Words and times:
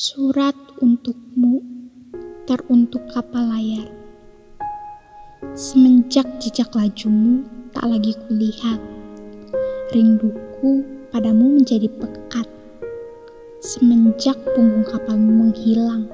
Surat 0.00 0.56
untukmu 0.80 1.60
teruntuk 2.48 3.04
kapal 3.12 3.52
layar. 3.52 3.84
Semenjak 5.52 6.24
jejak 6.40 6.72
lajumu 6.72 7.44
tak 7.76 7.84
lagi 7.84 8.16
kulihat, 8.24 8.80
rinduku 9.92 10.88
padamu 11.12 11.60
menjadi 11.60 11.84
pekat. 12.00 12.48
Semenjak 13.60 14.40
punggung 14.56 14.88
kapalmu 14.88 15.52
menghilang, 15.52 16.08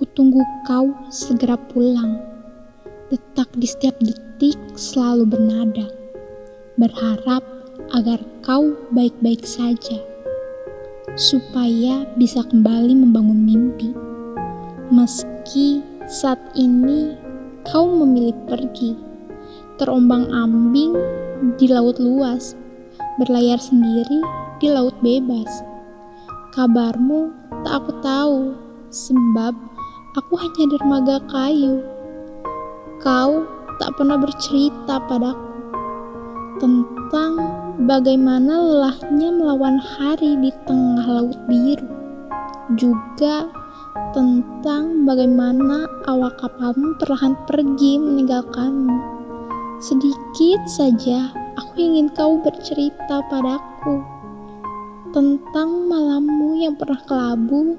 kutunggu 0.00 0.40
kau 0.64 0.88
segera 1.12 1.60
pulang. 1.68 2.16
Detak 3.12 3.52
di 3.60 3.68
setiap 3.68 4.00
detik 4.00 4.56
selalu 4.72 5.28
bernada, 5.28 5.84
berharap 6.80 7.44
agar 7.92 8.24
kau 8.40 8.72
baik-baik 8.88 9.44
saja 9.44 10.13
supaya 11.14 12.02
bisa 12.18 12.42
kembali 12.42 12.94
membangun 12.94 13.38
mimpi. 13.46 13.94
Meski 14.90 15.82
saat 16.10 16.38
ini 16.58 17.14
kau 17.64 17.86
memilih 17.86 18.34
pergi, 18.50 18.98
terombang-ambing 19.78 20.92
di 21.56 21.66
laut 21.70 22.02
luas, 22.02 22.58
berlayar 23.22 23.62
sendiri 23.62 24.20
di 24.58 24.68
laut 24.70 24.94
bebas. 25.00 25.48
Kabarmu 26.54 27.30
tak 27.62 27.82
aku 27.82 27.92
tahu, 28.02 28.38
sebab 28.90 29.54
aku 30.18 30.34
hanya 30.38 30.64
dermaga 30.70 31.16
kayu. 31.30 31.82
Kau 33.02 33.46
tak 33.78 33.90
pernah 33.98 34.18
bercerita 34.18 35.02
padaku 35.10 35.43
tentang 36.62 37.32
bagaimana 37.86 38.54
lelahnya 38.54 39.28
melawan 39.34 39.78
hari 39.78 40.38
di 40.38 40.50
tengah 40.66 41.06
laut 41.06 41.38
biru. 41.50 41.86
Juga 42.78 43.50
tentang 44.14 45.02
bagaimana 45.04 45.86
awak 46.06 46.38
kapalmu 46.38 46.94
perlahan 47.02 47.34
pergi 47.50 47.98
meninggalkanmu. 47.98 48.98
Sedikit 49.82 50.62
saja 50.70 51.34
aku 51.58 51.82
ingin 51.82 52.08
kau 52.14 52.38
bercerita 52.38 53.20
padaku 53.26 54.00
tentang 55.14 55.86
malammu 55.86 56.58
yang 56.58 56.74
pernah 56.74 56.98
kelabu 57.06 57.78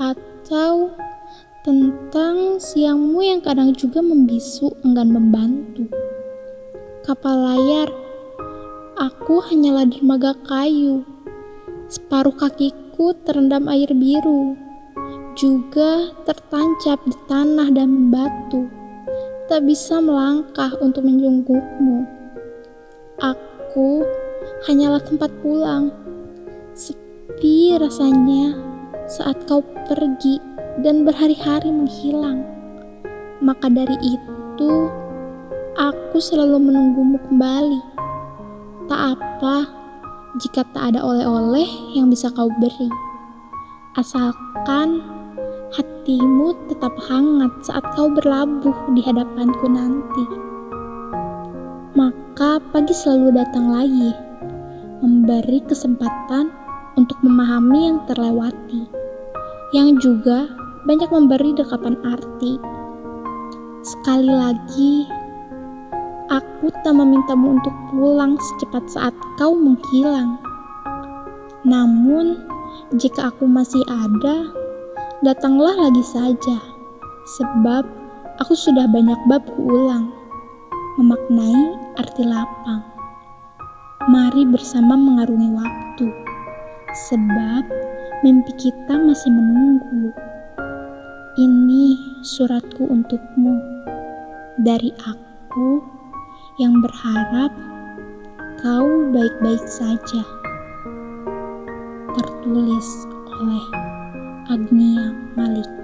atau 0.00 0.92
tentang 1.66 2.62
siangmu 2.62 3.20
yang 3.20 3.40
kadang 3.42 3.74
juga 3.76 4.00
membisu 4.00 4.72
enggan 4.86 5.12
membantu. 5.12 5.90
Kapal 7.06 7.38
layar 7.38 7.86
Aku 8.98 9.38
hanyalah 9.38 9.86
dermaga 9.86 10.34
kayu. 10.42 11.06
Separuh 11.86 12.34
kakiku 12.34 13.14
terendam 13.22 13.70
air 13.70 13.86
biru, 13.94 14.58
juga 15.38 16.10
tertancap 16.26 16.98
di 17.06 17.14
tanah 17.30 17.70
dan 17.70 18.10
batu. 18.10 18.66
Tak 19.46 19.62
bisa 19.70 20.02
melangkah 20.02 20.74
untuk 20.82 21.06
menjungkukmu. 21.06 22.10
Aku 23.22 24.02
hanyalah 24.66 24.98
tempat 24.98 25.30
pulang. 25.46 25.94
Sepi 26.74 27.78
rasanya 27.78 28.58
saat 29.06 29.46
kau 29.46 29.62
pergi 29.86 30.42
dan 30.82 31.06
berhari-hari 31.06 31.70
menghilang. 31.70 32.42
Maka 33.38 33.70
dari 33.70 33.94
itu, 34.02 34.90
aku 35.76 36.16
selalu 36.16 36.56
menunggumu 36.56 37.20
kembali 37.28 37.80
Tak 38.88 39.18
apa 39.18 39.56
jika 40.38 40.62
tak 40.70 40.94
ada 40.94 41.00
oleh-oleh 41.02 41.66
yang 41.96 42.06
bisa 42.06 42.30
kau 42.30 42.46
beri. 42.62 42.86
Asalkan 43.98 45.02
hatimu 45.74 46.54
tetap 46.70 46.94
hangat 47.10 47.50
saat 47.66 47.82
kau 47.98 48.06
berlabuh 48.06 48.76
di 48.94 49.02
hadapanku 49.02 49.66
nanti. 49.66 50.24
Maka 51.98 52.62
pagi 52.70 52.94
selalu 52.94 53.34
datang 53.34 53.74
lagi, 53.74 54.14
memberi 55.02 55.58
kesempatan 55.66 56.52
untuk 56.94 57.18
memahami 57.26 57.90
yang 57.90 57.98
terlewati, 58.06 58.86
yang 59.74 59.98
juga 59.98 60.46
banyak 60.86 61.10
memberi 61.10 61.58
dekapan 61.58 61.98
arti. 62.06 62.60
Sekali 63.82 64.30
lagi, 64.30 65.08
Aku 66.26 66.74
tak 66.82 66.90
memintamu 66.90 67.54
untuk 67.54 67.70
pulang 67.94 68.34
secepat 68.34 68.82
saat 68.90 69.14
kau 69.38 69.54
menghilang. 69.54 70.42
Namun, 71.62 72.42
jika 72.98 73.30
aku 73.30 73.46
masih 73.46 73.78
ada, 73.86 74.50
datanglah 75.22 75.78
lagi 75.78 76.02
saja, 76.02 76.58
sebab 77.38 77.86
aku 78.42 78.58
sudah 78.58 78.90
banyak 78.90 79.18
bab 79.30 79.46
kuulang, 79.54 80.10
memaknai 80.98 81.78
arti 81.94 82.26
lapang. 82.26 82.82
Mari 84.10 84.50
bersama 84.50 84.98
mengarungi 84.98 85.54
waktu, 85.54 86.10
sebab 87.06 87.62
mimpi 88.26 88.50
kita 88.58 88.98
masih 88.98 89.30
menunggu. 89.30 90.10
Ini 91.38 91.94
suratku 92.26 92.82
untukmu 92.82 93.62
dari 94.58 94.90
aku 95.06 95.95
yang 96.56 96.80
berharap 96.80 97.52
kau 98.64 98.88
baik-baik 99.12 99.60
saja. 99.68 100.24
Tertulis 102.16 102.88
oleh 103.28 103.66
Agnia 104.48 105.12
Malik. 105.36 105.75